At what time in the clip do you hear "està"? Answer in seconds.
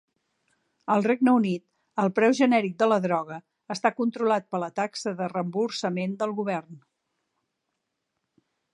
3.77-3.93